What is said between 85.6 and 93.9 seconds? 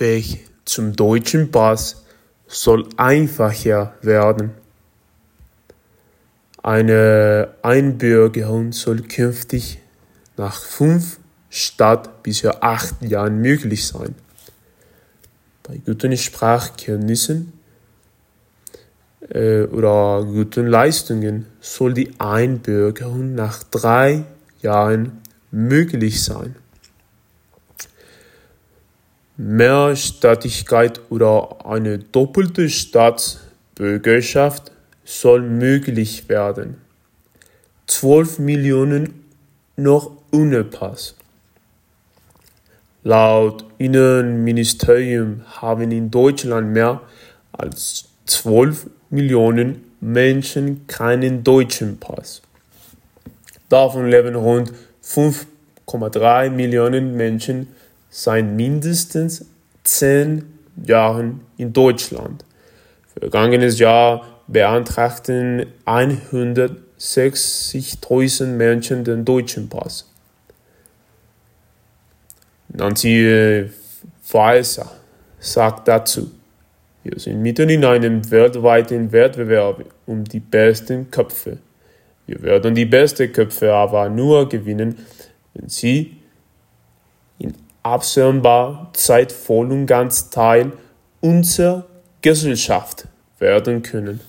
sie in absehbar Zeit voll und ganz Teil unserer Gesellschaft werden